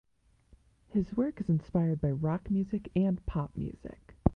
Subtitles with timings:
[0.89, 4.15] His work is inspired by rock music and pop music.